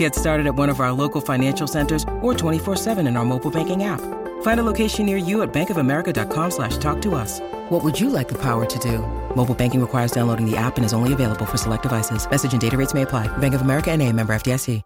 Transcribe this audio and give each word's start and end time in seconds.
Get 0.00 0.14
started 0.14 0.46
at 0.46 0.54
one 0.54 0.70
of 0.70 0.80
our 0.80 0.92
local 0.92 1.20
financial 1.20 1.66
centers 1.66 2.04
or 2.22 2.32
24-7 2.32 3.06
in 3.06 3.18
our 3.18 3.24
mobile 3.26 3.50
banking 3.50 3.84
app. 3.84 4.00
Find 4.40 4.58
a 4.58 4.62
location 4.62 5.04
near 5.04 5.18
you 5.18 5.42
at 5.42 5.52
bankofamerica.com 5.52 6.50
slash 6.52 6.78
talk 6.78 7.02
to 7.02 7.14
us. 7.14 7.38
What 7.68 7.84
would 7.84 8.00
you 8.00 8.08
like 8.08 8.28
the 8.28 8.38
power 8.38 8.64
to 8.64 8.78
do? 8.78 9.00
Mobile 9.36 9.54
banking 9.54 9.78
requires 9.78 10.10
downloading 10.10 10.50
the 10.50 10.56
app 10.56 10.78
and 10.78 10.86
is 10.86 10.94
only 10.94 11.12
available 11.12 11.44
for 11.44 11.58
select 11.58 11.82
devices. 11.82 12.26
Message 12.30 12.52
and 12.52 12.60
data 12.62 12.78
rates 12.78 12.94
may 12.94 13.02
apply. 13.02 13.28
Bank 13.38 13.52
of 13.52 13.60
America 13.60 13.90
and 13.90 14.00
a 14.00 14.10
member 14.10 14.32
FDIC. 14.32 14.80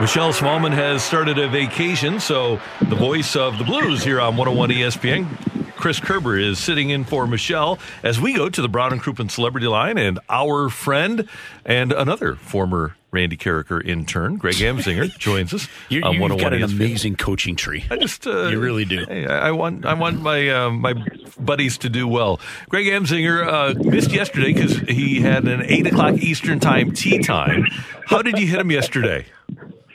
Michelle 0.00 0.32
Smallmon 0.32 0.72
has 0.72 1.04
started 1.04 1.38
a 1.38 1.48
vacation, 1.48 2.18
so 2.18 2.60
the 2.82 2.96
voice 2.96 3.36
of 3.36 3.58
the 3.58 3.64
Blues 3.64 4.02
here 4.02 4.20
on 4.20 4.36
101 4.36 4.70
ESPN 4.70 5.47
Chris 5.78 6.00
Kerber 6.00 6.36
is 6.36 6.58
sitting 6.58 6.90
in 6.90 7.04
for 7.04 7.24
Michelle 7.28 7.78
as 8.02 8.20
we 8.20 8.34
go 8.34 8.48
to 8.48 8.60
the 8.60 8.68
Brown 8.68 8.92
and 8.92 9.00
Crouppen 9.00 9.30
Celebrity 9.30 9.68
Line, 9.68 9.96
and 9.96 10.18
our 10.28 10.68
friend 10.68 11.28
and 11.64 11.92
another 11.92 12.34
former 12.34 12.96
Randy 13.12 13.36
Karraker 13.36 13.82
intern, 13.86 14.38
Greg 14.38 14.56
Amsinger, 14.56 15.16
joins 15.18 15.54
us. 15.54 15.68
you, 15.88 16.02
on 16.02 16.14
you've 16.14 16.36
got 16.40 16.52
an 16.52 16.62
ESPN. 16.62 16.74
amazing 16.74 17.16
coaching 17.16 17.54
tree. 17.54 17.84
I 17.92 17.96
just 17.96 18.26
uh, 18.26 18.48
You 18.48 18.58
really 18.58 18.84
do. 18.86 19.04
Hey, 19.06 19.24
I 19.26 19.48
I 19.48 19.50
want 19.52 19.86
I 19.86 19.94
want 19.94 20.20
my 20.20 20.48
uh, 20.48 20.70
my 20.70 20.94
buddies 21.38 21.78
to 21.78 21.88
do 21.88 22.08
well. 22.08 22.40
Greg 22.68 22.86
Amsinger 22.86 23.46
uh, 23.46 23.74
missed 23.78 24.10
yesterday 24.10 24.52
because 24.52 24.76
he 24.78 25.20
had 25.20 25.46
an 25.46 25.62
eight 25.62 25.86
o'clock 25.86 26.16
Eastern 26.16 26.58
time 26.58 26.90
tee 26.90 27.20
time. 27.20 27.66
How 28.06 28.20
did 28.20 28.36
you 28.36 28.48
hit 28.48 28.58
him 28.58 28.72
yesterday? 28.72 29.26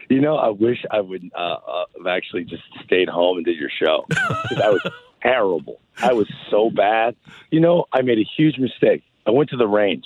You 0.09 0.21
know, 0.21 0.37
I 0.37 0.49
wish 0.49 0.83
I 0.91 1.01
would 1.01 1.29
uh, 1.35 1.37
uh, 1.37 1.85
have 1.97 2.07
actually 2.07 2.45
just 2.45 2.63
stayed 2.85 3.09
home 3.09 3.37
and 3.37 3.45
did 3.45 3.57
your 3.57 3.69
show 3.69 4.05
because 4.09 4.59
I 4.63 4.69
was 4.69 4.81
terrible. 5.23 5.79
I 6.01 6.13
was 6.13 6.27
so 6.51 6.69
bad. 6.69 7.15
You 7.51 7.59
know, 7.59 7.85
I 7.93 8.01
made 8.01 8.19
a 8.19 8.23
huge 8.37 8.57
mistake. 8.59 9.03
I 9.25 9.31
went 9.31 9.49
to 9.51 9.57
the 9.57 9.67
range. 9.67 10.05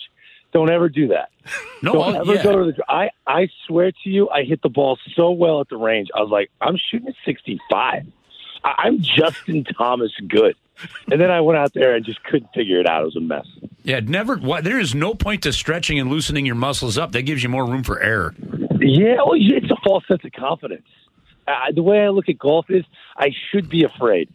Don't 0.53 0.69
ever 0.71 0.87
do 0.89 1.07
that. 1.09 1.29
No, 1.83 1.93
Don't 1.93 2.15
I'll- 2.15 2.21
ever 2.21 2.33
yeah. 2.35 2.43
go 2.43 2.65
to 2.65 2.71
the. 2.71 2.83
I 2.89 3.11
I 3.27 3.49
swear 3.67 3.91
to 3.91 4.09
you, 4.09 4.29
I 4.31 4.41
hit 4.43 4.63
the 4.63 4.69
ball 4.69 4.97
so 5.15 5.29
well 5.29 5.61
at 5.61 5.69
the 5.69 5.77
range. 5.77 6.07
I 6.15 6.21
was 6.21 6.31
like, 6.31 6.49
I'm 6.59 6.75
shooting 6.89 7.07
at 7.07 7.13
65. 7.23 8.07
I, 8.63 8.73
I'm 8.79 8.99
Justin 8.99 9.63
Thomas 9.63 10.11
good. 10.27 10.55
And 11.11 11.21
then 11.21 11.29
I 11.29 11.41
went 11.41 11.59
out 11.59 11.75
there 11.75 11.95
and 11.95 12.03
just 12.03 12.23
couldn't 12.23 12.49
figure 12.55 12.79
it 12.79 12.87
out. 12.87 13.03
It 13.03 13.05
was 13.05 13.15
a 13.15 13.19
mess. 13.19 13.45
Yeah, 13.83 13.99
never. 14.03 14.37
What, 14.37 14.63
there 14.63 14.79
is 14.79 14.95
no 14.95 15.13
point 15.13 15.43
to 15.43 15.53
stretching 15.53 15.99
and 15.99 16.09
loosening 16.09 16.47
your 16.47 16.55
muscles 16.55 16.97
up. 16.97 17.11
That 17.11 17.21
gives 17.23 17.43
you 17.43 17.49
more 17.49 17.65
room 17.67 17.83
for 17.83 17.99
error. 18.01 18.33
Yeah, 18.79 19.17
well, 19.17 19.33
it's 19.35 19.69
a 19.69 19.75
false 19.83 20.03
sense 20.07 20.25
of 20.25 20.31
confidence. 20.31 20.87
Uh, 21.47 21.53
the 21.75 21.83
way 21.83 22.03
I 22.03 22.09
look 22.09 22.27
at 22.27 22.39
golf 22.39 22.65
is 22.69 22.85
I 23.15 23.29
should 23.51 23.69
be 23.69 23.83
afraid. 23.83 24.29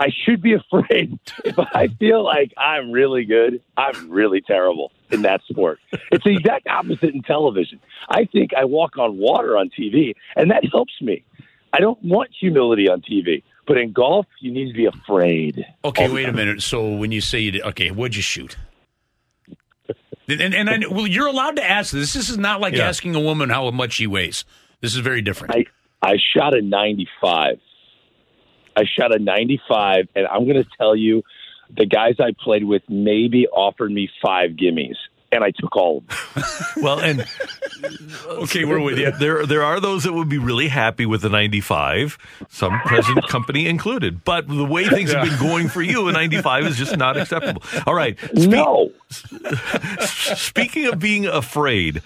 I 0.00 0.08
should 0.24 0.40
be 0.42 0.54
afraid 0.54 1.18
if 1.44 1.58
I 1.58 1.88
feel 1.88 2.22
like 2.24 2.52
I'm 2.56 2.90
really 2.92 3.24
good, 3.24 3.60
I'm 3.76 4.10
really 4.10 4.40
terrible 4.40 4.92
in 5.10 5.22
that 5.22 5.40
sport. 5.48 5.80
It's 6.12 6.24
the 6.24 6.30
exact 6.36 6.66
opposite 6.68 7.14
in 7.14 7.22
television. 7.22 7.80
I 8.08 8.24
think 8.26 8.52
I 8.56 8.64
walk 8.64 8.96
on 8.98 9.18
water 9.18 9.56
on 9.56 9.70
TV, 9.70 10.14
and 10.36 10.50
that 10.50 10.64
helps 10.70 10.94
me. 11.00 11.24
I 11.72 11.80
don't 11.80 12.02
want 12.02 12.30
humility 12.38 12.88
on 12.88 13.00
TV, 13.02 13.42
but 13.66 13.76
in 13.76 13.92
golf, 13.92 14.26
you 14.40 14.52
need 14.52 14.68
to 14.68 14.74
be 14.76 14.86
afraid. 14.86 15.64
Okay, 15.84 16.08
wait 16.08 16.28
a 16.28 16.32
minute. 16.32 16.62
So 16.62 16.94
when 16.94 17.12
you 17.12 17.20
say 17.20 17.40
you 17.40 17.50
did, 17.50 17.62
okay, 17.62 17.90
what'd 17.90 18.16
you 18.16 18.22
shoot? 18.22 18.56
And, 20.28 20.54
and 20.54 20.68
I, 20.68 20.78
well, 20.90 21.06
you're 21.06 21.26
allowed 21.26 21.56
to 21.56 21.64
ask 21.64 21.92
this. 21.92 22.12
This 22.12 22.28
is 22.28 22.36
not 22.38 22.60
like 22.60 22.74
Yeah. 22.74 22.86
asking 22.88 23.14
a 23.14 23.20
woman 23.20 23.48
how 23.48 23.70
much 23.70 23.94
she 23.94 24.06
weighs. 24.06 24.44
This 24.80 24.94
is 24.94 25.00
very 25.00 25.22
different. 25.22 25.54
I 25.54 25.64
I 26.02 26.16
shot 26.34 26.54
a 26.54 26.62
95. 26.62 27.58
I 28.78 28.84
shot 28.84 29.14
a 29.14 29.18
95, 29.18 30.08
and 30.14 30.26
I'm 30.26 30.44
going 30.44 30.62
to 30.62 30.68
tell 30.78 30.94
you, 30.94 31.22
the 31.76 31.84
guys 31.86 32.14
I 32.20 32.32
played 32.38 32.64
with 32.64 32.82
maybe 32.88 33.46
offered 33.48 33.90
me 33.90 34.08
five 34.22 34.52
gimmies, 34.52 34.94
and 35.32 35.42
I 35.44 35.50
took 35.50 35.76
all 35.76 35.98
of 35.98 36.06
them. 36.06 36.44
Well, 36.82 37.00
and 37.00 37.26
okay, 38.28 38.64
we're 38.64 38.80
with 38.80 38.98
you. 38.98 39.10
There, 39.10 39.44
there 39.44 39.62
are 39.64 39.80
those 39.80 40.04
that 40.04 40.12
would 40.12 40.28
be 40.28 40.38
really 40.38 40.68
happy 40.68 41.06
with 41.06 41.22
the 41.22 41.28
95, 41.28 42.16
some 42.48 42.78
present 42.82 43.26
company 43.28 43.66
included. 43.66 44.22
But 44.24 44.46
the 44.46 44.64
way 44.64 44.86
things 44.88 45.12
have 45.12 45.28
been 45.28 45.38
going 45.40 45.68
for 45.68 45.82
you, 45.82 46.06
a 46.08 46.12
95 46.12 46.66
is 46.66 46.76
just 46.76 46.96
not 46.96 47.16
acceptable. 47.16 47.62
All 47.86 47.94
right. 47.94 48.16
Spe- 48.20 48.48
No, 48.48 48.92
Speaking 50.06 50.86
of 50.86 50.98
being 51.00 51.26
afraid, 51.26 52.00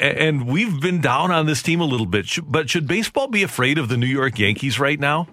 and 0.00 0.46
we've 0.46 0.80
been 0.80 1.00
down 1.00 1.30
on 1.32 1.46
this 1.46 1.62
team 1.62 1.80
a 1.80 1.84
little 1.84 2.06
bit, 2.06 2.26
but 2.46 2.70
should 2.70 2.86
baseball 2.86 3.26
be 3.28 3.42
afraid 3.42 3.76
of 3.78 3.88
the 3.88 3.96
New 3.96 4.06
York 4.06 4.38
Yankees 4.38 4.78
right 4.78 5.00
now? 5.00 5.26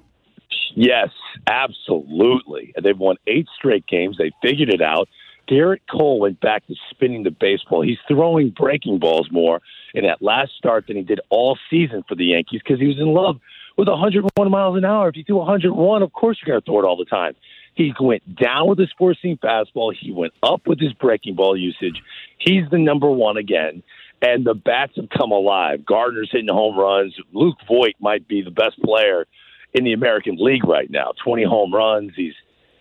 Yes, 0.80 1.10
absolutely. 1.48 2.72
They've 2.80 2.96
won 2.96 3.16
eight 3.26 3.48
straight 3.58 3.88
games. 3.88 4.16
They 4.20 4.32
figured 4.44 4.70
it 4.70 4.80
out. 4.80 5.10
Gerrit 5.50 5.80
Cole 5.90 6.20
went 6.20 6.40
back 6.40 6.68
to 6.68 6.76
spinning 6.92 7.24
the 7.24 7.32
baseball. 7.32 7.82
He's 7.82 7.98
throwing 8.08 8.52
breaking 8.52 9.00
balls 9.00 9.28
more 9.32 9.60
in 9.96 10.06
that 10.06 10.22
last 10.22 10.52
start 10.56 10.86
than 10.86 10.98
he 10.98 11.02
did 11.02 11.20
all 11.32 11.58
season 11.72 12.04
for 12.08 12.14
the 12.14 12.26
Yankees 12.26 12.62
because 12.64 12.80
he 12.80 12.86
was 12.86 13.00
in 13.00 13.08
love 13.08 13.38
with 13.76 13.88
101 13.88 14.52
miles 14.52 14.78
an 14.78 14.86
hour. 14.86 15.10
If 15.10 15.16
you 15.16 15.24
do 15.24 15.38
101, 15.38 16.04
of 16.04 16.14
course 16.14 16.38
you're 16.40 16.54
going 16.54 16.62
to 16.62 16.66
throw 16.66 16.80
it 16.80 16.88
all 16.88 16.96
the 16.96 17.06
time. 17.06 17.34
He 17.74 17.92
went 18.00 18.36
down 18.36 18.68
with 18.68 18.78
his 18.78 18.92
four 19.00 19.16
seam 19.20 19.38
fastball. 19.38 19.96
He 20.00 20.12
went 20.12 20.34
up 20.44 20.68
with 20.68 20.80
his 20.80 20.94
breaking 20.94 21.34
ball 21.34 21.58
usage. 21.58 22.04
He's 22.38 22.70
the 22.70 22.78
number 22.78 23.10
one 23.10 23.38
again. 23.38 23.82
And 24.22 24.46
the 24.46 24.54
bats 24.54 24.94
have 24.98 25.10
come 25.10 25.32
alive. 25.32 25.86
Gardner's 25.86 26.30
hitting 26.32 26.54
home 26.54 26.78
runs. 26.78 27.16
Luke 27.34 27.58
Voit 27.68 27.96
might 28.00 28.28
be 28.28 28.44
the 28.44 28.52
best 28.52 28.80
player 28.84 29.26
in 29.74 29.84
the 29.84 29.94
American 29.94 30.38
League 30.40 30.66
right 30.66 30.90
now. 30.90 31.12
20 31.24 31.44
hmm. 31.44 31.50
home 31.50 31.74
runs. 31.74 32.12
He's 32.16 32.34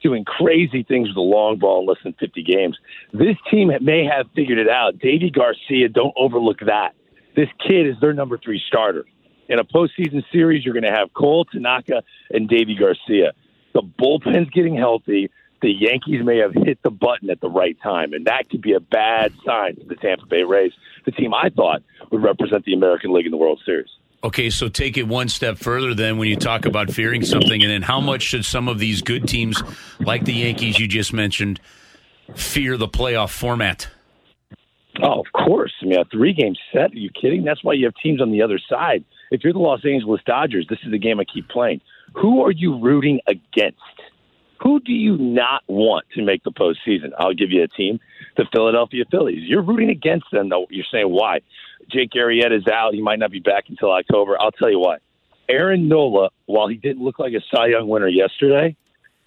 doing 0.02 0.24
crazy 0.24 0.82
things 0.82 1.08
with 1.08 1.16
the 1.16 1.20
long 1.20 1.58
ball 1.58 1.80
in 1.80 1.86
less 1.86 1.98
than 2.04 2.12
50 2.14 2.42
games. 2.42 2.78
This 3.12 3.36
team 3.50 3.72
may 3.80 4.04
have 4.04 4.26
figured 4.34 4.58
it 4.58 4.68
out. 4.68 4.98
Deivi 4.98 5.32
Garcia, 5.32 5.88
don't 5.88 6.14
overlook 6.16 6.60
that. 6.60 6.94
This 7.34 7.48
kid 7.66 7.86
is 7.86 7.96
their 8.00 8.12
number 8.12 8.38
three 8.38 8.62
starter. 8.66 9.04
In 9.48 9.58
a 9.58 9.64
postseason 9.64 10.22
series, 10.32 10.64
you're 10.64 10.74
going 10.74 10.84
to 10.84 10.96
have 10.96 11.12
Cole, 11.14 11.44
Tanaka, 11.44 12.02
and 12.30 12.48
Deivi 12.48 12.78
Garcia. 12.78 13.32
The 13.74 13.82
bullpen's 13.82 14.50
getting 14.50 14.76
healthy. 14.76 15.30
The 15.62 15.70
Yankees 15.70 16.24
may 16.24 16.38
have 16.38 16.52
hit 16.52 16.78
the 16.82 16.90
button 16.90 17.30
at 17.30 17.40
the 17.40 17.48
right 17.48 17.76
time, 17.82 18.12
and 18.12 18.26
that 18.26 18.48
could 18.50 18.62
be 18.62 18.72
a 18.72 18.80
bad 18.80 19.32
sign 19.44 19.76
for 19.76 19.84
the 19.84 19.96
Tampa 19.96 20.26
Bay 20.26 20.42
Rays, 20.42 20.72
the 21.04 21.12
team 21.12 21.32
I 21.32 21.50
thought 21.50 21.82
would 22.10 22.22
represent 22.22 22.64
the 22.64 22.74
American 22.74 23.12
League 23.12 23.26
in 23.26 23.32
the 23.32 23.38
World 23.38 23.60
Series. 23.64 23.88
Okay, 24.24 24.50
so 24.50 24.68
take 24.68 24.96
it 24.96 25.06
one 25.06 25.28
step 25.28 25.58
further 25.58 25.94
then 25.94 26.18
when 26.18 26.28
you 26.28 26.36
talk 26.36 26.66
about 26.66 26.90
fearing 26.90 27.24
something, 27.24 27.62
and 27.62 27.70
then 27.70 27.82
how 27.82 28.00
much 28.00 28.22
should 28.22 28.44
some 28.44 28.68
of 28.68 28.78
these 28.78 29.02
good 29.02 29.28
teams, 29.28 29.62
like 30.00 30.24
the 30.24 30.32
Yankees 30.32 30.78
you 30.78 30.88
just 30.88 31.12
mentioned, 31.12 31.60
fear 32.34 32.76
the 32.76 32.88
playoff 32.88 33.30
format? 33.30 33.88
Oh, 35.02 35.20
of 35.20 35.26
course. 35.32 35.72
I 35.82 35.86
mean, 35.86 36.00
a 36.00 36.04
three 36.06 36.32
game 36.32 36.54
set. 36.72 36.92
Are 36.92 36.98
you 36.98 37.10
kidding? 37.10 37.44
That's 37.44 37.62
why 37.62 37.74
you 37.74 37.84
have 37.84 37.94
teams 38.02 38.20
on 38.20 38.32
the 38.32 38.42
other 38.42 38.58
side. 38.68 39.04
If 39.30 39.44
you're 39.44 39.52
the 39.52 39.58
Los 39.58 39.84
Angeles 39.84 40.20
Dodgers, 40.24 40.66
this 40.68 40.78
is 40.84 40.90
the 40.90 40.98
game 40.98 41.20
I 41.20 41.24
keep 41.24 41.48
playing. 41.48 41.80
Who 42.14 42.42
are 42.42 42.50
you 42.50 42.80
rooting 42.80 43.20
against? 43.26 43.78
Who 44.62 44.80
do 44.80 44.92
you 44.92 45.16
not 45.18 45.62
want 45.66 46.06
to 46.14 46.22
make 46.22 46.42
the 46.44 46.50
postseason? 46.50 47.10
I'll 47.18 47.34
give 47.34 47.50
you 47.50 47.62
a 47.62 47.68
team, 47.68 48.00
the 48.36 48.46
Philadelphia 48.52 49.04
Phillies. 49.10 49.42
You're 49.42 49.62
rooting 49.62 49.90
against 49.90 50.26
them, 50.32 50.48
though. 50.48 50.66
You're 50.70 50.86
saying 50.90 51.10
why? 51.10 51.40
Jake 51.90 52.12
Arrieta 52.12 52.56
is 52.56 52.66
out. 52.66 52.94
He 52.94 53.02
might 53.02 53.18
not 53.18 53.30
be 53.30 53.40
back 53.40 53.64
until 53.68 53.92
October. 53.92 54.36
I'll 54.40 54.52
tell 54.52 54.70
you 54.70 54.78
what. 54.78 55.02
Aaron 55.48 55.88
Nola, 55.88 56.30
while 56.46 56.68
he 56.68 56.76
didn't 56.76 57.04
look 57.04 57.18
like 57.18 57.32
a 57.32 57.40
Cy 57.54 57.68
Young 57.68 57.88
winner 57.88 58.08
yesterday, 58.08 58.76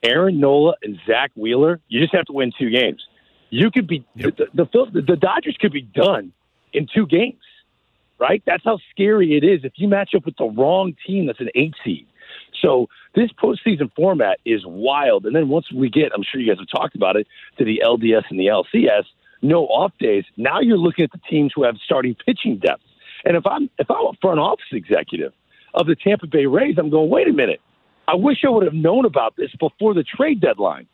Aaron 0.03 0.39
Nola 0.39 0.73
and 0.81 0.97
Zack 1.05 1.31
Wheeler, 1.35 1.79
you 1.87 2.01
just 2.01 2.13
have 2.13 2.25
to 2.25 2.33
win 2.33 2.51
two 2.57 2.69
games. 2.69 3.01
You 3.49 3.71
could 3.71 3.87
be 3.87 4.05
the, 4.15 4.31
the 4.53 4.65
the 4.65 5.01
the 5.01 5.15
Dodgers 5.15 5.57
could 5.59 5.71
be 5.71 5.81
done 5.81 6.33
in 6.73 6.87
two 6.93 7.07
games, 7.07 7.41
right? 8.19 8.43
That's 8.45 8.63
how 8.63 8.79
scary 8.91 9.35
it 9.35 9.43
is 9.43 9.61
if 9.63 9.73
you 9.75 9.87
match 9.87 10.11
up 10.15 10.25
with 10.25 10.37
the 10.37 10.45
wrong 10.45 10.95
team 11.07 11.27
that's 11.27 11.39
an 11.39 11.49
eight 11.55 11.73
seed. 11.83 12.05
So 12.61 12.87
this 13.15 13.31
postseason 13.31 13.91
format 13.95 14.39
is 14.45 14.61
wild. 14.65 15.25
And 15.25 15.35
then 15.35 15.49
once 15.49 15.71
we 15.71 15.89
get, 15.89 16.11
I'm 16.13 16.23
sure 16.23 16.39
you 16.41 16.47
guys 16.47 16.59
have 16.59 16.69
talked 16.69 16.95
about 16.95 17.15
it, 17.15 17.27
to 17.57 17.65
the 17.65 17.81
LDS 17.83 18.23
and 18.29 18.39
the 18.39 18.47
LCS, 18.47 19.03
no 19.41 19.65
off 19.65 19.91
days. 19.99 20.25
Now 20.37 20.59
you're 20.59 20.77
looking 20.77 21.05
at 21.05 21.11
the 21.11 21.21
teams 21.29 21.53
who 21.55 21.63
have 21.63 21.75
starting 21.83 22.15
pitching 22.15 22.57
depth. 22.57 22.83
And 23.25 23.35
if 23.35 23.45
I'm 23.45 23.69
if 23.77 23.89
I'm 23.89 24.05
a 24.05 24.13
front 24.21 24.39
office 24.39 24.65
executive 24.71 25.33
of 25.73 25.87
the 25.87 25.95
Tampa 25.95 26.27
Bay 26.27 26.45
Rays, 26.45 26.75
I'm 26.77 26.89
going, 26.89 27.09
wait 27.09 27.27
a 27.27 27.33
minute. 27.33 27.61
I 28.07 28.15
wish 28.15 28.37
I 28.43 28.49
would 28.49 28.63
have 28.63 28.73
known 28.73 29.05
about 29.05 29.35
this 29.35 29.51
before 29.59 29.93
the 29.93 30.03
trade 30.03 30.41
deadline. 30.41 30.87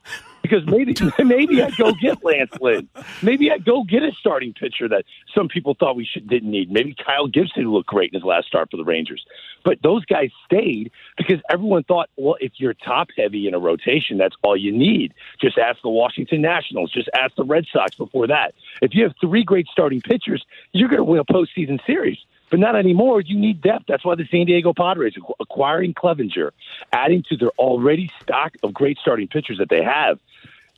Because 0.45 0.65
maybe 0.68 0.95
maybe 1.24 1.62
I'd 1.62 1.75
go 1.75 1.92
get 1.94 2.24
Lance 2.24 2.51
Lynn. 2.62 2.88
Maybe 3.24 3.51
I'd 3.51 3.65
go 3.65 3.83
get 3.83 4.03
a 4.03 4.12
starting 4.12 4.53
pitcher 4.53 4.88
that 4.89 5.06
some 5.33 5.47
people 5.47 5.75
thought 5.80 5.95
we 5.95 6.06
should 6.06 6.27
didn't 6.27 6.51
need. 6.51 6.71
Maybe 6.71 6.94
Kyle 6.94 7.27
Gibson 7.27 7.69
looked 7.71 7.89
great 7.89 8.12
in 8.13 8.19
his 8.19 8.24
last 8.24 8.47
start 8.47 8.69
for 8.69 8.77
the 8.77 8.83
Rangers. 8.83 9.25
But 9.63 9.81
those 9.81 10.06
guys 10.06 10.30
stayed 10.45 10.92
because 11.18 11.39
everyone 11.50 11.83
thought, 11.83 12.09
well, 12.15 12.38
if 12.39 12.53
you're 12.57 12.75
top 12.75 13.09
heavy 13.18 13.47
in 13.47 13.56
a 13.56 13.59
rotation, 13.59 14.18
that's 14.18 14.36
all 14.44 14.56
you 14.56 14.71
need. 14.71 15.13
Just 15.42 15.57
ask 15.57 15.81
the 15.81 15.89
Washington 15.89 16.42
Nationals. 16.42 16.92
Just 16.92 17.09
ask 17.18 17.36
the 17.36 17.44
Red 17.44 17.65
Sox 17.74 17.95
before 17.95 18.27
that. 18.27 18.53
If 18.81 18.94
you 18.94 19.03
have 19.03 19.13
three 19.19 19.44
great 19.44 19.68
starting 19.68 20.01
pitchers, 20.01 20.45
you're 20.74 20.89
going 20.89 21.00
to 21.00 21.03
win 21.03 21.19
a 21.19 21.25
postseason 21.25 21.83
series. 21.86 22.19
But 22.51 22.59
not 22.59 22.75
anymore. 22.75 23.21
You 23.21 23.38
need 23.39 23.62
depth. 23.62 23.86
That's 23.88 24.06
why 24.06 24.15
the 24.15 24.25
San 24.30 24.45
Diego 24.45 24.74
Padres 24.74 25.15
acquiring 25.39 25.94
Clevinger, 25.94 26.51
adding 26.94 27.24
to 27.30 27.38
their 27.38 27.50
already 27.57 28.12
stock 28.21 28.53
of 28.63 28.74
great 28.74 28.97
starting 29.00 29.27
pitchers 29.27 29.57
that 29.57 29.69
they 29.69 29.83
have. 29.83 30.19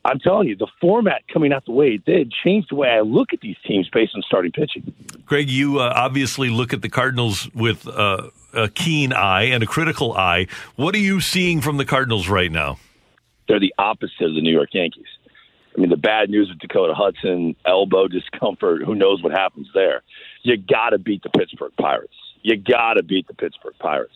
I'm 0.05 0.19
telling 0.19 0.47
you, 0.47 0.55
the 0.55 0.67
format 0.79 1.23
coming 1.27 1.51
out 1.51 1.65
the 1.65 1.73
way 1.73 1.95
it 1.95 2.05
did 2.05 2.31
changed 2.31 2.69
the 2.71 2.75
way 2.75 2.89
I 2.89 3.01
look 3.01 3.33
at 3.33 3.41
these 3.41 3.57
teams 3.65 3.89
based 3.89 4.15
on 4.15 4.21
starting 4.21 4.53
pitching. 4.53 4.93
Greg, 5.25 5.49
you 5.49 5.79
uh, 5.79 5.91
obviously 5.93 6.49
look 6.49 6.71
at 6.71 6.81
the 6.81 6.87
Cardinals 6.87 7.53
with 7.53 7.85
uh, 7.85 8.29
a 8.53 8.69
keen 8.69 9.11
eye 9.11 9.43
and 9.43 9.63
a 9.63 9.65
critical 9.65 10.13
eye. 10.13 10.47
What 10.77 10.95
are 10.95 10.99
you 10.99 11.19
seeing 11.19 11.59
from 11.59 11.75
the 11.75 11.83
Cardinals 11.83 12.29
right 12.29 12.51
now? 12.51 12.79
They're 13.49 13.59
the 13.59 13.73
opposite 13.77 14.21
of 14.21 14.33
the 14.33 14.41
New 14.41 14.53
York 14.53 14.69
Yankees. 14.73 15.07
I 15.75 15.81
mean, 15.81 15.89
the 15.89 15.97
bad 15.97 16.29
news 16.29 16.49
with 16.49 16.59
Dakota 16.59 16.95
Hudson, 16.95 17.55
elbow 17.65 18.07
discomfort, 18.07 18.83
who 18.83 18.95
knows 18.95 19.21
what 19.21 19.31
happens 19.31 19.67
there. 19.73 20.01
You 20.47 20.55
got 20.55 20.91
to 20.91 20.97
beat 20.97 21.23
the 21.23 21.29
Pittsburgh 21.29 21.73
Pirates. 21.77 22.15
You 22.41 22.55
got 22.55 22.93
to 22.93 23.03
beat 23.03 23.27
the 23.27 23.33
Pittsburgh 23.33 23.73
Pirates. 23.79 24.13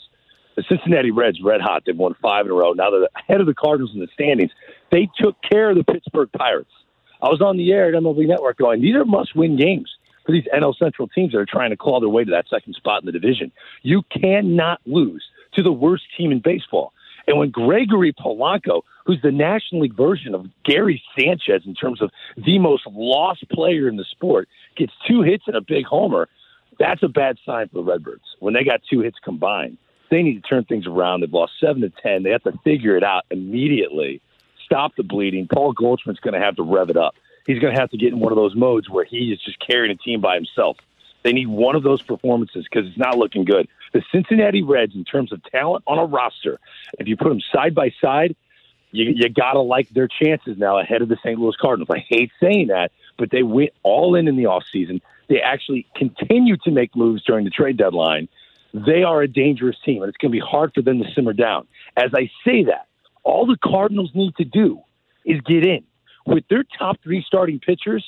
The 0.56 0.64
Cincinnati 0.70 1.12
Reds, 1.12 1.42
red 1.44 1.60
hot. 1.60 1.84
They've 1.86 1.98
won 1.98 2.16
five 2.22 2.46
in 2.46 2.54
a 2.54 2.56
row. 2.56 2.72
Now 2.72 2.90
they're 2.90 3.10
ahead 3.18 3.42
of 3.42 3.48
the 3.48 3.54
Cardinals 3.54 3.92
in 3.94 4.00
the 4.00 4.08
standings. 4.14 4.52
They 4.94 5.10
took 5.20 5.36
care 5.42 5.72
of 5.72 5.76
the 5.76 5.84
Pittsburgh 5.84 6.30
Pirates. 6.32 6.72
I 7.22 7.28
was 7.28 7.42
on 7.42 7.58
the 7.58 7.74
air 7.74 7.90
at 7.90 8.02
MLB 8.02 8.30
Network 8.30 8.58
going, 8.58 8.82
these 8.82 8.96
are 8.96 9.04
must 9.04 9.36
win 9.36 9.58
games 9.58 9.92
for 10.26 10.32
these 10.32 10.46
NL 10.56 10.74
Central 10.78 11.10
teams 11.10 11.34
that 11.34 11.40
are 11.40 11.46
trying 11.46 11.72
to 11.72 11.78
claw 11.78 12.00
their 12.00 12.08
way 12.08 12.24
to 12.24 12.32
that 12.32 12.46
second 12.50 12.76
spot 12.76 13.02
in 13.02 13.08
the 13.08 13.12
division. 13.12 13.52
You 13.82 14.02
cannot 14.04 14.80
lose 14.86 15.26
to 15.56 15.64
the 15.64 15.74
worst 15.74 16.04
team 16.18 16.32
in 16.32 16.40
baseball. 16.40 16.94
And 17.28 17.38
when 17.38 17.50
Gregory 17.50 18.14
Polanco, 18.14 18.82
who's 19.06 19.22
the 19.22 19.32
National 19.32 19.82
League 19.82 19.96
version 19.96 20.34
of 20.34 20.48
Gary 20.64 21.02
Sanchez 21.18 21.64
in 21.66 21.76
terms 21.76 22.02
of 22.02 22.12
the 22.38 22.60
most 22.60 22.86
lost 22.88 23.48
player 23.50 23.88
in 23.88 23.98
the 23.98 24.06
sport, 24.06 24.48
gets 24.76 24.94
two 25.08 25.22
hits 25.22 25.44
and 25.48 25.56
a 25.56 25.62
big 25.62 25.86
homer, 25.86 26.28
that's 26.80 27.04
a 27.04 27.08
bad 27.08 27.38
sign 27.46 27.68
for 27.70 27.76
the 27.76 27.84
Redbirds. 27.84 28.24
When 28.40 28.54
they 28.54 28.64
got 28.64 28.82
two 28.90 29.02
hits 29.02 29.18
combined, 29.24 29.78
they 30.10 30.24
need 30.24 30.42
to 30.42 30.50
turn 30.50 30.66
things 30.66 30.88
around. 30.88 31.22
They've 31.22 31.34
lost 31.34 31.54
seven 31.60 31.82
to 31.82 31.90
ten. 31.90 32.24
They 32.24 32.32
have 32.32 32.44
to 32.44 32.58
figure 32.64 32.98
it 32.98 33.04
out 33.04 33.24
immediately. 33.30 34.22
Stop 34.66 34.96
the 34.96 35.04
bleeding. 35.04 35.48
Paul 35.48 35.74
Goldschmidt's 35.74 36.20
going 36.20 36.34
to 36.34 36.40
have 36.40 36.56
to 36.56 36.64
rev 36.64 36.90
it 36.90 36.98
up. 36.98 37.16
He's 37.46 37.60
going 37.60 37.74
to 37.74 37.80
have 37.80 37.90
to 37.92 37.98
get 37.98 38.14
in 38.14 38.20
one 38.20 38.32
of 38.32 38.36
those 38.36 38.56
modes 38.56 38.90
where 38.90 39.06
he 39.06 39.32
is 39.32 39.40
just 39.42 39.60
carrying 39.60 39.92
a 39.92 39.96
team 39.96 40.22
by 40.22 40.36
himself. 40.36 40.78
They 41.24 41.34
need 41.34 41.48
one 41.48 41.76
of 41.76 41.84
those 41.84 42.02
performances 42.02 42.66
because 42.70 42.88
it's 42.88 42.98
not 42.98 43.18
looking 43.18 43.46
good. 43.46 43.68
The 43.94 44.02
Cincinnati 44.12 44.64
Reds, 44.64 44.96
in 44.96 45.04
terms 45.04 45.32
of 45.32 45.44
talent 45.44 45.84
on 45.88 46.00
a 46.00 46.06
roster, 46.06 46.60
if 47.00 47.08
you 47.08 47.18
put 47.18 47.30
them 47.30 47.42
side 47.54 47.76
by 47.76 47.92
side, 48.02 48.36
you, 48.92 49.12
you 49.16 49.30
got 49.30 49.54
to 49.54 49.62
like 49.62 49.90
their 49.90 50.08
chances 50.08 50.58
now 50.58 50.80
ahead 50.80 51.02
of 51.02 51.10
the 51.10 51.18
St. 51.24 51.40
Louis 51.40 51.56
Cardinals. 51.60 51.90
I 51.92 52.00
hate 52.08 52.32
saying 52.42 52.68
that, 52.68 52.92
but 53.18 53.32
they 53.32 53.44
went 53.44 53.72
all 53.84 54.16
in 54.16 54.28
in 54.28 54.36
the 54.36 54.44
offseason. 54.44 55.02
They 55.30 55.40
actually 55.42 55.88
continue 55.96 56.58
to 56.58 56.72
make 56.72 56.96
moves 56.96 57.24
during 57.24 57.46
the 57.46 57.52
trade 57.52 57.78
deadline 57.78 58.28
they 58.74 59.04
are 59.04 59.22
a 59.22 59.28
dangerous 59.28 59.76
team, 59.84 60.02
and 60.02 60.10
it's 60.10 60.18
going 60.18 60.32
to 60.32 60.36
be 60.36 60.46
hard 60.46 60.74
for 60.74 60.82
them 60.82 61.00
to 61.00 61.06
simmer 61.14 61.34
down. 61.34 61.68
As 61.98 62.12
I 62.14 62.30
say 62.46 62.64
that, 62.66 62.88
all 63.24 63.46
the 63.46 63.58
Cardinals 63.64 64.12
need 64.14 64.36
to 64.38 64.46
do 64.46 64.80
is 65.26 65.42
get 65.42 65.66
in. 65.66 65.84
With 66.26 66.46
their 66.50 66.64
top 66.78 66.98
three 67.04 67.24
starting 67.26 67.60
pitchers, 67.60 68.06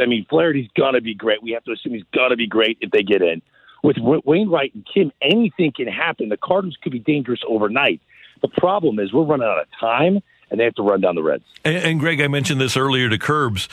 I 0.00 0.06
mean, 0.06 0.26
Flaherty's 0.30 0.70
going 0.76 0.94
to 0.94 1.00
be 1.00 1.14
great. 1.14 1.42
We 1.42 1.52
have 1.52 1.64
to 1.64 1.72
assume 1.72 1.94
he's 1.94 2.04
going 2.14 2.30
to 2.30 2.36
be 2.36 2.46
great 2.46 2.78
if 2.80 2.90
they 2.90 3.02
get 3.02 3.20
in. 3.20 3.42
With 3.86 3.98
Wainwright 4.24 4.74
and 4.74 4.84
Kim, 4.92 5.12
anything 5.22 5.70
can 5.70 5.86
happen. 5.86 6.28
The 6.28 6.36
Cardinals 6.36 6.76
could 6.82 6.90
be 6.90 6.98
dangerous 6.98 7.38
overnight. 7.48 8.00
The 8.42 8.48
problem 8.48 8.98
is 8.98 9.12
we're 9.12 9.22
running 9.22 9.46
out 9.46 9.60
of 9.60 9.68
time, 9.78 10.20
and 10.50 10.58
they 10.58 10.64
have 10.64 10.74
to 10.74 10.82
run 10.82 11.00
down 11.00 11.14
the 11.14 11.22
Reds. 11.22 11.44
And, 11.64 11.76
and 11.76 12.00
Greg, 12.00 12.20
I 12.20 12.26
mentioned 12.26 12.60
this 12.60 12.76
earlier 12.76 13.08
to 13.08 13.16
Curbs. 13.16 13.68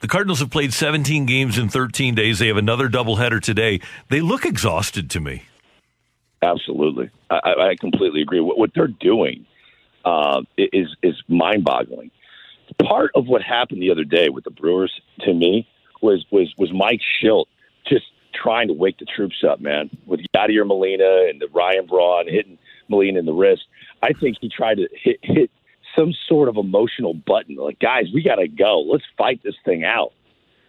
The 0.00 0.06
Cardinals 0.06 0.40
have 0.40 0.50
played 0.50 0.74
17 0.74 1.24
games 1.24 1.56
in 1.56 1.70
13 1.70 2.14
days. 2.14 2.40
They 2.40 2.48
have 2.48 2.58
another 2.58 2.90
doubleheader 2.90 3.40
today. 3.40 3.80
They 4.10 4.20
look 4.20 4.44
exhausted 4.44 5.08
to 5.12 5.20
me. 5.20 5.44
Absolutely, 6.42 7.08
I, 7.30 7.70
I 7.70 7.76
completely 7.80 8.20
agree. 8.20 8.40
What, 8.40 8.58
what 8.58 8.72
they're 8.74 8.86
doing 8.86 9.46
uh, 10.04 10.42
is 10.58 10.94
is 11.02 11.14
mind 11.26 11.64
boggling. 11.64 12.10
Part 12.82 13.12
of 13.14 13.26
what 13.26 13.42
happened 13.42 13.80
the 13.80 13.90
other 13.90 14.04
day 14.04 14.28
with 14.28 14.44
the 14.44 14.50
Brewers, 14.50 14.92
to 15.20 15.32
me, 15.32 15.66
was 16.02 16.26
was 16.30 16.52
was 16.58 16.70
Mike 16.70 17.00
Shildt 17.00 17.46
just 17.88 18.04
trying 18.42 18.68
to 18.68 18.74
wake 18.74 18.98
the 18.98 19.04
troops 19.04 19.44
up, 19.48 19.60
man, 19.60 19.90
with 20.06 20.20
Yadier 20.34 20.66
Molina 20.66 21.26
and 21.28 21.40
the 21.40 21.48
Ryan 21.52 21.86
Braun 21.86 22.26
hitting 22.28 22.58
Molina 22.88 23.18
in 23.18 23.26
the 23.26 23.32
wrist. 23.32 23.62
I 24.02 24.12
think 24.12 24.38
he 24.40 24.48
tried 24.48 24.76
to 24.76 24.88
hit 24.92 25.18
hit 25.22 25.50
some 25.96 26.12
sort 26.28 26.48
of 26.48 26.56
emotional 26.56 27.14
button. 27.14 27.56
Like, 27.56 27.78
guys, 27.78 28.06
we 28.12 28.22
got 28.22 28.36
to 28.36 28.48
go. 28.48 28.80
Let's 28.80 29.04
fight 29.16 29.40
this 29.42 29.56
thing 29.64 29.84
out. 29.84 30.12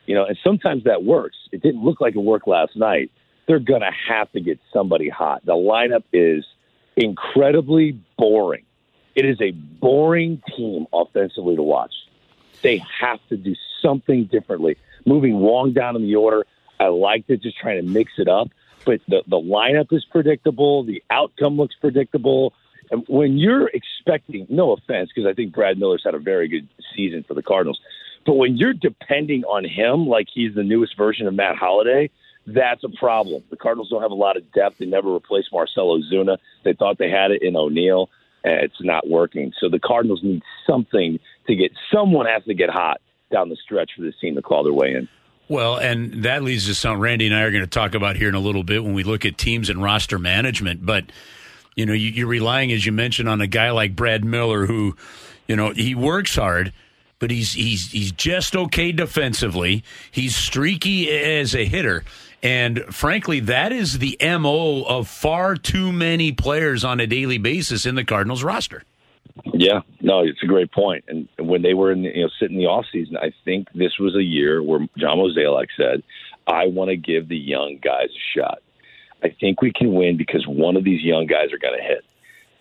You 0.05 0.15
know, 0.15 0.25
and 0.25 0.37
sometimes 0.43 0.85
that 0.85 1.03
works. 1.03 1.37
It 1.51 1.61
didn't 1.61 1.83
look 1.83 2.01
like 2.01 2.15
it 2.15 2.19
worked 2.19 2.47
last 2.47 2.75
night. 2.75 3.11
They're 3.47 3.59
going 3.59 3.81
to 3.81 3.91
have 4.07 4.31
to 4.31 4.41
get 4.41 4.59
somebody 4.73 5.09
hot. 5.09 5.45
The 5.45 5.53
lineup 5.53 6.03
is 6.13 6.45
incredibly 6.95 7.99
boring. 8.17 8.63
It 9.15 9.25
is 9.25 9.39
a 9.41 9.51
boring 9.51 10.41
team 10.55 10.87
offensively 10.93 11.55
to 11.55 11.63
watch. 11.63 11.93
They 12.61 12.81
have 12.99 13.19
to 13.29 13.37
do 13.37 13.55
something 13.81 14.25
differently. 14.25 14.77
Moving 15.05 15.39
Wong 15.39 15.73
down 15.73 15.95
in 15.95 16.03
the 16.03 16.15
order, 16.15 16.45
I 16.79 16.87
like 16.87 17.25
it, 17.27 17.41
just 17.41 17.57
trying 17.57 17.83
to 17.83 17.87
mix 17.87 18.13
it 18.17 18.27
up. 18.27 18.49
But 18.85 19.01
the, 19.07 19.23
the 19.27 19.37
lineup 19.37 19.91
is 19.91 20.05
predictable. 20.05 20.83
The 20.83 21.03
outcome 21.09 21.57
looks 21.57 21.75
predictable. 21.79 22.53
And 22.91 23.03
when 23.07 23.37
you're 23.37 23.69
expecting, 23.69 24.47
no 24.49 24.71
offense, 24.71 25.09
because 25.13 25.29
I 25.29 25.33
think 25.33 25.53
Brad 25.53 25.77
Miller's 25.77 26.01
had 26.03 26.15
a 26.15 26.19
very 26.19 26.47
good 26.47 26.67
season 26.95 27.23
for 27.27 27.33
the 27.33 27.43
Cardinals, 27.43 27.79
but 28.25 28.33
when 28.33 28.57
you're 28.57 28.73
depending 28.73 29.43
on 29.43 29.65
him 29.65 30.07
like 30.07 30.27
he's 30.33 30.55
the 30.55 30.63
newest 30.63 30.97
version 30.97 31.27
of 31.27 31.33
Matt 31.33 31.55
Holliday, 31.55 32.09
that's 32.45 32.83
a 32.83 32.89
problem. 32.89 33.43
The 33.49 33.57
Cardinals 33.57 33.89
don't 33.89 34.01
have 34.01 34.11
a 34.11 34.15
lot 34.15 34.37
of 34.37 34.51
depth. 34.51 34.77
They 34.79 34.85
never 34.85 35.13
replaced 35.13 35.49
Marcell 35.51 35.99
Ozuna. 35.99 36.37
They 36.63 36.73
thought 36.73 36.97
they 36.97 37.09
had 37.09 37.31
it 37.31 37.43
in 37.43 37.55
O'Neill, 37.55 38.09
and 38.43 38.63
it's 38.63 38.81
not 38.81 39.07
working. 39.07 39.53
So 39.59 39.69
the 39.69 39.79
Cardinals 39.79 40.21
need 40.23 40.41
something 40.67 41.19
to 41.47 41.55
get. 41.55 41.71
Someone 41.93 42.25
has 42.25 42.43
to 42.45 42.53
get 42.53 42.69
hot 42.69 43.01
down 43.31 43.49
the 43.49 43.55
stretch 43.55 43.91
for 43.95 44.01
this 44.01 44.15
team 44.19 44.35
to 44.35 44.41
call 44.41 44.63
their 44.63 44.73
way 44.73 44.93
in. 44.93 45.07
Well, 45.49 45.77
and 45.77 46.23
that 46.25 46.43
leads 46.43 46.67
to 46.67 46.75
something 46.75 47.01
Randy 47.01 47.25
and 47.25 47.35
I 47.35 47.41
are 47.41 47.51
going 47.51 47.63
to 47.63 47.69
talk 47.69 47.95
about 47.95 48.15
here 48.15 48.29
in 48.29 48.35
a 48.35 48.39
little 48.39 48.63
bit 48.63 48.83
when 48.83 48.93
we 48.93 49.03
look 49.03 49.25
at 49.25 49.37
teams 49.37 49.69
and 49.69 49.81
roster 49.81 50.19
management. 50.19 50.85
But 50.85 51.05
you 51.75 51.85
know, 51.85 51.93
you, 51.93 52.25
are 52.25 52.29
relying, 52.29 52.71
as 52.71 52.85
you 52.85 52.91
mentioned, 52.91 53.27
on 53.27 53.41
a 53.41 53.47
guy 53.47 53.71
like 53.71 53.95
Brad 53.95 54.23
Miller, 54.23 54.67
who, 54.67 54.95
you 55.47 55.55
know, 55.55 55.71
he 55.71 55.95
works 55.95 56.35
hard, 56.35 56.71
but 57.17 57.31
he's 57.31 57.53
he's 57.53 57.91
he's 57.91 58.11
just 58.11 58.55
okay 58.55 58.91
defensively. 58.91 59.83
He's 60.11 60.35
streaky 60.35 61.09
as 61.09 61.55
a 61.55 61.65
hitter. 61.65 62.03
And 62.43 62.81
frankly, 62.93 63.39
that 63.41 63.71
is 63.71 63.99
the 63.99 64.17
MO 64.21 64.83
of 64.83 65.07
far 65.07 65.55
too 65.55 65.91
many 65.91 66.31
players 66.31 66.83
on 66.83 66.99
a 66.99 67.07
daily 67.07 67.37
basis 67.37 67.85
in 67.85 67.95
the 67.95 68.05
Cardinals 68.05 68.43
roster. 68.43 68.83
Yeah, 69.53 69.81
no, 70.01 70.19
it's 70.21 70.43
a 70.43 70.47
great 70.47 70.71
point. 70.71 71.05
And 71.07 71.27
when 71.37 71.61
they 71.61 71.73
were 71.73 71.91
in, 71.91 72.03
you 72.03 72.23
know, 72.23 72.29
sitting 72.39 72.57
the 72.57 72.65
off 72.65 72.85
season, 72.91 73.17
I 73.17 73.31
think 73.45 73.67
this 73.73 73.99
was 73.99 74.15
a 74.15 74.23
year 74.23 74.61
where 74.63 74.79
John 74.97 75.17
Mozeliak 75.17 75.67
said, 75.77 76.03
"I 76.47 76.67
want 76.67 76.89
to 76.89 76.97
give 76.97 77.27
the 77.27 77.37
young 77.37 77.79
guys 77.81 78.09
a 78.09 78.39
shot." 78.39 78.59
I 79.23 79.29
think 79.29 79.61
we 79.61 79.73
can 79.73 79.93
win 79.93 80.17
because 80.17 80.45
one 80.47 80.77
of 80.77 80.83
these 80.83 81.01
young 81.03 81.25
guys 81.25 81.51
are 81.51 81.57
going 81.57 81.77
to 81.77 81.83
hit. 81.83 82.05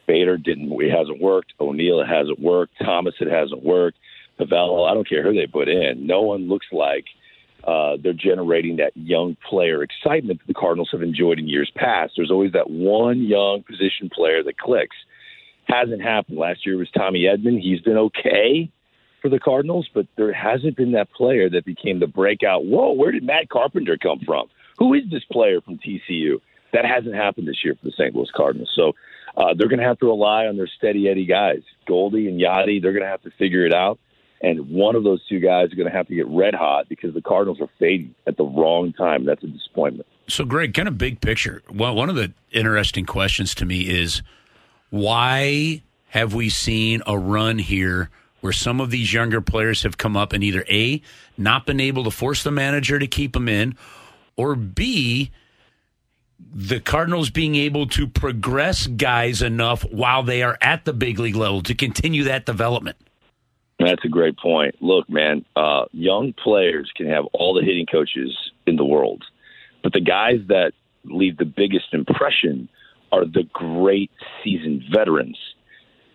Bader 0.07 0.37
didn't. 0.37 0.73
It 0.81 0.91
hasn't 0.91 1.21
worked. 1.21 1.53
O'Neill 1.61 2.05
hasn't 2.05 2.41
worked. 2.41 2.75
Thomas 2.83 3.15
it 3.21 3.29
hasn't 3.29 3.63
worked. 3.63 3.99
Pavello, 4.41 4.89
I 4.89 4.95
don't 4.95 5.09
care 5.09 5.23
who 5.23 5.35
they 5.35 5.47
put 5.47 5.69
in. 5.69 6.07
No 6.07 6.23
one 6.23 6.49
looks 6.49 6.67
like 6.73 7.05
uh, 7.65 7.97
they're 8.03 8.13
generating 8.13 8.77
that 8.77 8.97
young 8.97 9.37
player 9.49 9.83
excitement 9.83 10.41
that 10.41 10.47
the 10.47 10.55
Cardinals 10.55 10.89
have 10.93 11.03
enjoyed 11.03 11.39
in 11.39 11.49
years 11.49 11.71
past. 11.75 12.15
There's 12.17 12.31
always 12.31 12.53
that 12.53 12.71
one 12.71 13.23
young 13.23 13.63
position 13.63 14.09
player 14.11 14.43
that 14.43 14.59
clicks. 14.59 14.97
Hasn't 15.69 16.03
happened. 16.03 16.39
Last 16.39 16.65
year 16.65 16.77
was 16.77 16.91
Tommy 16.91 17.25
Edman. 17.25 17.61
He's 17.61 17.81
been 17.81 17.99
okay 17.99 18.71
for 19.21 19.29
the 19.29 19.39
Cardinals, 19.39 19.89
but 19.93 20.07
there 20.17 20.33
hasn't 20.33 20.77
been 20.77 20.93
that 20.93 21.13
player 21.13 21.51
that 21.51 21.65
became 21.65 22.01
the 22.01 22.07
breakout. 22.07 22.65
Whoa, 22.65 22.93
where 22.93 23.13
did 23.13 23.25
Matt 23.25 23.49
Carpenter 23.49 23.99
come 24.01 24.21
from? 24.25 24.49
Who 24.79 24.95
is 24.95 25.03
this 25.11 25.25
player 25.31 25.61
from 25.61 25.79
TCU? 25.79 26.41
That 26.73 26.85
hasn't 26.85 27.15
happened 27.15 27.49
this 27.49 27.65
year 27.65 27.75
for 27.75 27.87
the 27.87 27.93
St. 27.93 28.15
Louis 28.15 28.31
Cardinals. 28.35 28.71
So 28.75 28.93
uh, 29.37 29.55
they're 29.57 29.69
going 29.69 29.81
to 29.81 29.87
have 29.87 29.99
to 30.01 30.07
rely 30.07 30.47
on 30.47 30.57
their 30.57 30.69
steady 30.69 31.09
Eddie 31.09 31.27
guys, 31.27 31.63
Goldie 31.87 32.29
and 32.29 32.41
Yadi. 32.41 32.81
They're 32.81 32.93
going 32.93 33.05
to 33.05 33.11
have 33.11 33.23
to 33.23 33.31
figure 33.39 33.67
it 33.67 33.75
out. 33.75 33.99
And 34.41 34.71
one 34.71 34.95
of 34.95 35.03
those 35.03 35.27
two 35.27 35.41
guys 35.41 35.73
are 35.73 35.77
going 35.77 35.91
to 35.91 35.97
have 35.97 36.07
to 36.09 36.15
get 36.15 36.29
red 36.29 36.55
hot 36.55 36.89
because 36.89 37.13
the 37.13 37.21
Cardinals 37.21 37.61
are 37.61 37.69
fading 37.79 38.15
at 38.27 38.37
the 38.37 38.45
wrong 38.45 38.93
time. 38.93 39.25
That's 39.25 39.43
a 39.43 39.49
disappointment. 39.49 40.07
So, 40.29 40.45
Greg, 40.45 40.75
kind 40.75 40.87
of 40.87 40.97
big 40.97 41.21
picture. 41.21 41.63
Well, 41.73 41.95
one 41.95 42.09
of 42.09 42.15
the 42.15 42.33
interesting 42.53 43.05
questions 43.05 43.55
to 43.57 43.67
me 43.67 43.81
is 43.89 44.23
why 44.91 45.83
have 46.09 46.35
we 46.35 46.49
seen 46.49 47.03
a 47.07 47.19
run 47.19 47.59
here 47.59 48.11
where 48.41 48.53
some 48.53 48.81
of 48.81 48.91
these 48.91 49.13
younger 49.13 49.41
players 49.41 49.83
have 49.83 49.99
come 49.99 50.17
up 50.17 50.33
and 50.33 50.45
either 50.45 50.65
A, 50.69 51.03
not 51.37 51.67
been 51.67 51.81
able 51.81 52.05
to 52.05 52.11
force 52.11 52.43
the 52.43 52.51
manager 52.51 52.99
to 52.99 53.07
keep 53.07 53.33
them 53.33 53.49
in, 53.49 53.77
or 54.37 54.55
B, 54.55 55.31
the 56.55 56.81
Cardinals 56.81 57.31
being 57.31 57.57
able 57.57 57.87
to 57.89 58.07
progress 58.07 58.87
guys 58.87 59.43
enough 59.43 59.83
while 59.91 60.23
they 60.23 60.43
are 60.43 60.57
at 60.61 60.85
the 60.85 60.93
big 60.93 61.19
league 61.19 61.35
level 61.35 61.63
to 61.63 61.75
continue 61.75 62.25
that 62.25 62.47
development? 62.47 62.97
That's 63.79 64.05
a 64.05 64.09
great 64.09 64.37
point. 64.39 64.77
Look, 64.81 65.09
man, 65.09 65.45
uh, 65.55 65.87
young 65.93 66.33
players 66.33 66.91
can 66.97 67.07
have 67.09 67.27
all 67.33 67.55
the 67.55 67.63
hitting 67.63 67.87
coaches 67.87 68.37
in 68.67 68.77
the 68.77 68.85
world, 68.85 69.25
but 69.83 69.93
the 69.93 70.01
guys 70.01 70.41
that 70.49 70.73
leave 71.05 71.37
the 71.37 71.45
biggest 71.45 71.93
impression 71.93 72.69
are 73.13 73.25
the 73.25 73.45
great 73.53 74.11
seasoned 74.43 74.83
veterans. 74.93 75.39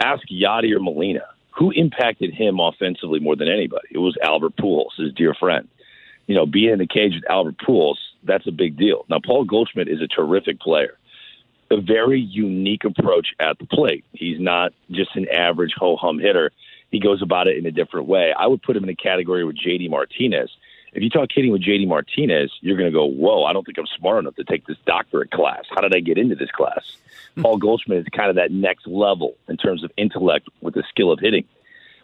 Ask 0.01 0.23
Yadi 0.31 0.75
or 0.75 0.79
Molina. 0.79 1.21
Who 1.57 1.71
impacted 1.71 2.33
him 2.33 2.59
offensively 2.59 3.19
more 3.19 3.35
than 3.35 3.47
anybody? 3.47 3.87
It 3.91 3.99
was 3.99 4.17
Albert 4.23 4.55
Pujols, 4.55 4.97
his 4.97 5.13
dear 5.13 5.35
friend. 5.35 5.67
You 6.25 6.35
know, 6.35 6.45
being 6.45 6.71
in 6.71 6.79
the 6.79 6.87
cage 6.87 7.13
with 7.13 7.29
Albert 7.29 7.57
Pujols, 7.57 7.97
that's 8.23 8.47
a 8.47 8.51
big 8.51 8.77
deal. 8.77 9.05
Now, 9.09 9.19
Paul 9.23 9.45
Goldschmidt 9.45 9.87
is 9.87 10.01
a 10.01 10.07
terrific 10.07 10.59
player. 10.59 10.97
A 11.69 11.79
very 11.79 12.19
unique 12.19 12.85
approach 12.85 13.27
at 13.39 13.57
the 13.59 13.65
plate. 13.65 14.03
He's 14.13 14.39
not 14.39 14.73
just 14.91 15.15
an 15.15 15.27
average 15.29 15.73
ho 15.77 15.95
hum 15.95 16.19
hitter. 16.19 16.51
He 16.91 16.99
goes 16.99 17.21
about 17.21 17.47
it 17.47 17.57
in 17.57 17.65
a 17.65 17.71
different 17.71 18.07
way. 18.07 18.33
I 18.37 18.47
would 18.47 18.61
put 18.61 18.77
him 18.77 18.83
in 18.83 18.89
a 18.89 18.95
category 18.95 19.43
with 19.43 19.57
JD 19.57 19.89
Martinez. 19.89 20.49
If 20.93 21.01
you 21.01 21.09
talk 21.09 21.29
hitting 21.33 21.51
with 21.51 21.63
JD 21.63 21.87
Martinez, 21.87 22.51
you're 22.61 22.77
going 22.77 22.91
to 22.91 22.95
go, 22.95 23.05
Whoa, 23.05 23.43
I 23.45 23.53
don't 23.53 23.65
think 23.65 23.77
I'm 23.77 23.87
smart 23.97 24.19
enough 24.19 24.35
to 24.35 24.43
take 24.43 24.67
this 24.67 24.77
doctorate 24.85 25.31
class. 25.31 25.65
How 25.69 25.81
did 25.81 25.95
I 25.95 25.99
get 25.99 26.17
into 26.17 26.35
this 26.35 26.51
class? 26.51 26.97
Hmm. 27.35 27.41
Paul 27.41 27.57
Goldschmidt 27.57 27.99
is 27.99 28.07
kind 28.15 28.29
of 28.29 28.35
that 28.35 28.51
next 28.51 28.87
level 28.87 29.35
in 29.47 29.57
terms 29.57 29.83
of 29.83 29.91
intellect 29.97 30.49
with 30.61 30.75
the 30.75 30.83
skill 30.89 31.11
of 31.11 31.19
hitting. 31.19 31.45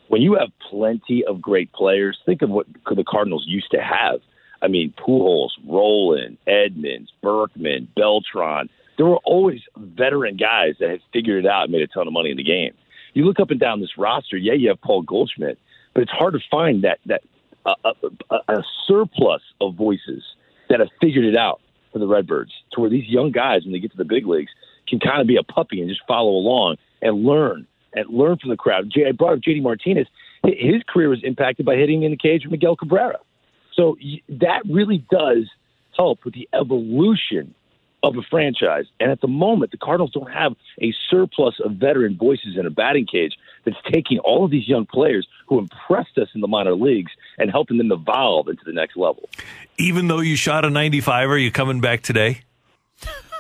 When 0.08 0.24
you 0.24 0.36
have 0.36 0.50
plenty 0.60 1.24
of 1.24 1.40
great 1.40 1.72
players, 1.72 2.18
think 2.26 2.42
of 2.42 2.50
what 2.50 2.66
the 2.96 3.04
Cardinals 3.04 3.46
used 3.48 3.70
to 3.72 3.82
have. 3.82 4.22
I 4.62 4.68
mean, 4.68 4.92
Pujols, 4.98 5.52
Rolen, 5.68 6.38
Edmonds, 6.48 7.14
Berkman, 7.22 7.88
Beltran. 7.96 8.70
There 8.98 9.06
were 9.06 9.20
always 9.24 9.62
veteran 9.78 10.36
guys 10.36 10.76
that 10.80 10.90
had 10.90 11.02
figured 11.14 11.46
it 11.46 11.50
out 11.50 11.64
and 11.64 11.72
made 11.72 11.84
a 11.84 11.88
ton 11.88 12.08
of 12.08 12.14
money 12.14 12.32
in 12.32 12.38
the 12.38 12.44
game. 12.44 12.74
You 13.14 13.26
look 13.26 13.40
up 13.40 13.52
and 13.52 13.60
down 13.60 13.82
this 13.82 13.98
roster, 13.98 14.36
yeah, 14.36 14.54
you 14.54 14.70
have 14.70 14.82
Paul 14.82 15.04
Goldschmidt, 15.04 15.60
but 15.94 16.02
it's 16.02 16.12
hard 16.12 16.34
to 16.34 16.40
find 16.50 16.84
that 16.84 17.00
that 17.06 17.22
uh, 17.66 17.76
a, 18.30 18.36
a 18.48 18.49
surplus 18.90 19.42
of 19.62 19.76
voices 19.76 20.24
that 20.70 20.80
have 20.80 20.90
figured 21.00 21.26
it 21.26 21.36
out 21.36 21.62
for 21.94 22.00
the 22.00 22.08
Redbirds 22.08 22.52
to 22.74 22.82
where 22.82 22.90
these 22.90 23.08
young 23.08 23.32
guys, 23.32 23.64
when 23.64 23.74
they 23.74 23.80
get 23.80 23.92
to 23.92 23.98
the 23.98 24.06
big 24.06 24.26
leagues, 24.26 24.52
can 24.88 25.00
kind 25.00 25.22
of 25.22 25.28
be 25.28 25.38
a 25.38 25.44
puppy 25.44 25.80
and 25.82 25.90
just 25.90 26.02
follow 26.08 26.32
along 26.32 26.78
and 27.02 27.24
learn 27.24 27.68
and 27.94 28.10
learn 28.10 28.38
from 28.38 28.50
the 28.50 28.58
crowd. 28.58 28.92
I 29.08 29.12
brought 29.12 29.34
up 29.34 29.40
JD 29.40 29.62
Martinez. 29.62 30.08
His 30.44 30.82
career 30.88 31.10
was 31.10 31.24
impacted 31.24 31.66
by 31.66 31.76
hitting 31.76 32.04
in 32.04 32.12
the 32.12 32.18
cage 32.18 32.44
with 32.44 32.52
Miguel 32.52 32.76
Cabrera. 32.76 33.18
So 33.74 33.98
that 34.30 34.62
really 34.70 35.06
does 35.12 35.50
help 35.96 36.26
with 36.26 36.34
the 36.34 36.48
evolution 36.54 37.54
of 38.04 38.16
a 38.18 38.22
franchise. 38.30 38.86
And 39.00 39.12
at 39.12 39.22
the 39.22 39.28
moment, 39.28 39.72
the 39.72 39.78
Cardinals 39.78 40.12
don't 40.12 40.32
have 40.32 40.56
a 40.82 40.94
surplus 41.10 41.56
of 41.64 41.74
veteran 41.74 42.18
voices 42.18 42.58
in 42.58 42.66
a 42.66 42.70
batting 42.70 43.06
cage 43.06 43.38
that's 43.66 43.78
taking 43.92 44.20
all 44.20 44.46
of 44.46 44.52
these 44.52 44.68
young 44.68 44.86
players 44.86 45.28
who 45.48 45.60
impressed 45.60 46.18
us 46.18 46.30
in 46.34 46.42
the 46.42 46.48
minor 46.48 46.76
leagues 46.76 47.12
and 47.38 47.52
helping 47.52 47.78
them 47.78 47.92
evolve 47.92 48.48
into 48.48 48.64
the 48.66 48.74
next 48.74 48.96
level. 48.96 49.30
Even 49.78 50.08
though 50.08 50.22
you 50.22 50.36
shot 50.36 50.66
a 50.66 50.70
95, 50.70 51.30
are 51.30 51.38
you 51.38 51.52
coming 51.52 51.82
back 51.82 52.02
today? 52.02 52.42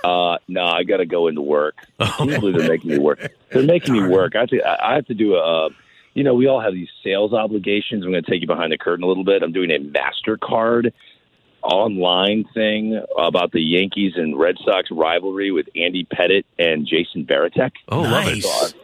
Uh, 0.04 0.38
no, 0.48 0.66
I 0.66 0.84
got 0.84 0.98
to 0.98 1.06
go 1.06 1.28
into 1.28 1.42
work. 1.42 1.76
Usually 2.20 2.54
they're 2.54 2.70
making 2.70 2.92
me 2.92 2.98
work. 3.00 3.34
They're 3.52 3.64
making 3.64 3.94
me 3.94 4.08
work. 4.08 4.36
I 4.36 4.42
have 4.42 4.50
to. 4.50 4.84
I 4.84 4.96
have 4.96 5.06
to 5.08 5.14
do 5.14 5.36
a. 5.36 5.70
You 6.14 6.24
know, 6.24 6.34
we 6.34 6.48
all 6.48 6.60
have 6.60 6.74
these 6.74 6.90
sales 7.04 7.34
obligations. 7.34 8.04
I'm 8.04 8.12
going 8.12 8.24
to 8.24 8.30
take 8.30 8.42
you 8.42 8.48
behind 8.48 8.72
the 8.72 8.78
curtain 8.78 9.04
a 9.04 9.08
little 9.08 9.24
bit. 9.24 9.44
I'm 9.44 9.52
doing 9.52 9.72
a 9.72 9.80
Mastercard 9.80 10.92
online 11.64 12.46
thing 12.54 13.02
about 13.18 13.52
the 13.52 13.62
Yankees 13.62 14.14
and 14.16 14.38
Red 14.38 14.56
Sox 14.64 14.90
rivalry 14.92 15.52
with 15.52 15.68
Andy 15.76 16.06
Pettitte 16.06 16.46
and 16.58 16.86
Jason 16.88 17.26
Varitek. 17.26 17.72
Oh, 17.90 18.04
nice. 18.04 18.46
love 18.46 18.70
it. 18.70 18.76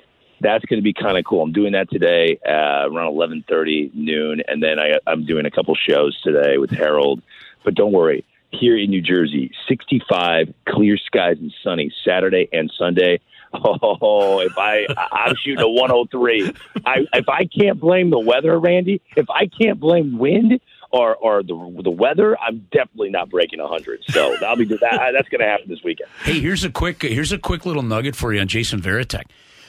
That's 0.42 0.66
going 0.66 0.80
to 0.80 0.84
be 0.84 0.94
kind 0.94 1.18
of 1.18 1.24
cool. 1.26 1.42
I'm 1.42 1.54
doing 1.54 1.74
that 1.74 1.90
today 1.90 2.38
uh, 2.48 2.90
around 2.90 3.14
11:30 3.14 3.94
noon, 3.96 4.42
and 4.48 4.62
then 4.62 4.80
I, 4.80 5.00
I'm 5.08 5.26
doing 5.26 5.46
a 5.46 5.52
couple 5.52 5.74
shows 5.76 6.20
today 6.22 6.58
with 6.58 6.72
Harold. 6.72 7.22
But 7.64 7.74
don't 7.74 7.94
worry, 7.94 8.26
here 8.52 8.78
in 8.78 8.90
New 8.90 9.02
Jersey, 9.02 9.52
65, 9.68 10.54
clear 10.68 10.98
skies 10.98 11.38
and 11.40 11.54
sunny 11.64 11.92
Saturday 12.04 12.50
and 12.52 12.72
Sunday. 12.78 13.20
Oh, 13.58 14.40
if 14.42 14.58
I 14.58 14.86
I'm 15.14 15.34
shooting 15.38 15.64
a 15.64 15.70
103. 15.70 16.52
I 16.86 17.06
if 17.14 17.30
I 17.30 17.46
can't 17.46 17.80
blame 17.80 18.10
the 18.10 18.20
weather, 18.20 18.60
Randy, 18.60 19.02
if 19.16 19.30
I 19.30 19.48
can't 19.48 19.80
blame 19.80 20.18
wind 20.18 20.60
or 20.96 21.16
or 21.18 21.44
the 21.44 21.82
the 21.84 21.92
weather, 21.92 22.38
I'm 22.40 22.68
definitely 22.72 23.10
not 23.10 23.30
breaking 23.30 23.60
100. 23.60 24.04
So 24.10 24.38
that'll 24.40 24.56
be 24.56 24.66
that 24.66 24.80
that's 24.80 25.28
going 25.30 25.42
to 25.42 25.48
happen 25.48 25.68
this 25.68 25.84
weekend. 25.84 26.10
Hey, 26.24 26.40
here's 26.40 26.64
a 26.64 26.70
quick 26.70 27.02
here's 27.02 27.34
a 27.34 27.38
quick 27.38 27.66
little 27.66 27.84
nugget 27.84 28.16
for 28.16 28.34
you 28.34 28.40
on 28.40 28.48
Jason 28.48 28.82
Varitek. 28.82 29.24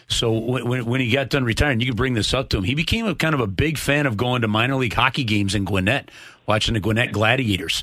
So 0.08 0.32
when, 0.32 0.86
when 0.86 1.00
he 1.00 1.10
got 1.10 1.30
done 1.30 1.42
retiring, 1.42 1.80
you 1.80 1.86
can 1.86 1.96
bring 1.96 2.14
this 2.14 2.32
up 2.32 2.48
to 2.50 2.58
him. 2.58 2.62
He 2.64 2.76
became 2.76 3.06
a 3.06 3.14
kind 3.16 3.34
of 3.34 3.40
a 3.40 3.48
big 3.48 3.76
fan 3.76 4.06
of 4.06 4.16
going 4.16 4.42
to 4.42 4.48
minor 4.48 4.76
league 4.76 4.92
hockey 4.92 5.24
games 5.24 5.52
in 5.52 5.64
Gwinnett, 5.64 6.12
watching 6.46 6.74
the 6.74 6.80
Gwinnett 6.80 7.10
Gladiators. 7.10 7.82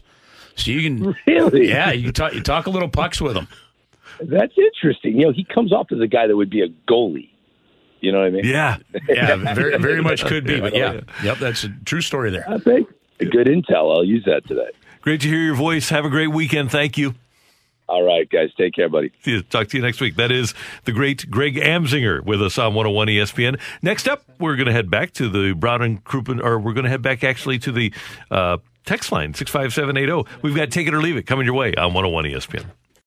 So 0.55 0.71
you 0.71 0.81
can 0.81 1.15
really, 1.27 1.67
yeah, 1.67 1.91
you 1.91 2.13
talk 2.13 2.33
you 2.33 2.41
talk 2.41 2.67
a 2.67 2.69
little 2.69 2.87
pucks 2.87 3.19
with 3.19 3.35
him. 3.35 3.49
That's 4.21 4.53
interesting. 4.57 5.19
You 5.19 5.25
know, 5.25 5.31
he 5.33 5.43
comes 5.43 5.73
off 5.73 5.91
as 5.91 5.99
a 5.99 6.07
guy 6.07 6.27
that 6.27 6.35
would 6.37 6.49
be 6.49 6.61
a 6.61 6.69
goalie. 6.89 7.29
You 7.99 8.11
know 8.11 8.19
what 8.19 8.27
I 8.27 8.29
mean? 8.29 8.45
Yeah, 8.45 8.77
yeah, 9.09 9.35
very 9.53 9.77
very 9.77 10.01
much 10.01 10.23
could 10.23 10.45
be. 10.45 10.61
But 10.61 10.73
oh, 10.75 10.77
yeah, 10.77 11.01
yep, 11.23 11.39
that's 11.39 11.65
a 11.65 11.69
true 11.83 12.01
story 12.01 12.31
there. 12.31 12.49
I 12.49 12.57
think 12.57 12.87
good 13.19 13.47
intel. 13.47 13.95
I'll 13.95 14.03
use 14.03 14.25
that 14.25 14.47
today. 14.47 14.69
Great 15.01 15.21
to 15.21 15.27
hear 15.27 15.39
your 15.39 15.55
voice. 15.55 15.89
Have 15.89 16.05
a 16.05 16.09
great 16.09 16.27
weekend. 16.27 16.71
Thank 16.71 16.97
you. 16.97 17.15
All 17.87 18.03
right, 18.03 18.29
guys. 18.29 18.49
Take 18.57 18.73
care, 18.73 18.87
buddy. 18.87 19.11
See 19.23 19.31
you. 19.31 19.41
Talk 19.43 19.67
to 19.67 19.77
you 19.77 19.83
next 19.83 19.99
week. 19.99 20.15
That 20.15 20.31
is 20.31 20.53
the 20.85 20.93
great 20.93 21.29
Greg 21.29 21.55
Amsinger 21.55 22.23
with 22.23 22.41
us 22.41 22.57
on 22.57 22.73
101 22.73 23.07
ESPN. 23.07 23.59
Next 23.81 24.07
up, 24.07 24.23
we're 24.39 24.55
going 24.55 24.67
to 24.67 24.71
head 24.71 24.89
back 24.89 25.11
to 25.13 25.27
the 25.27 25.53
Brown 25.53 25.81
and 25.81 26.03
Crouppen, 26.03 26.41
or 26.41 26.57
we're 26.57 26.73
going 26.73 26.85
to 26.85 26.89
head 26.89 27.01
back 27.01 27.23
actually 27.23 27.59
to 27.59 27.71
the 27.71 27.93
uh, 28.31 28.57
text 28.85 29.11
line 29.11 29.33
65780. 29.33 30.37
We've 30.41 30.55
got 30.55 30.71
Take 30.71 30.87
It 30.87 30.93
or 30.93 31.01
Leave 31.01 31.17
It 31.17 31.23
coming 31.23 31.45
your 31.45 31.55
way 31.55 31.75
on 31.75 31.93
101 31.93 32.25
ESPN. 32.25 32.65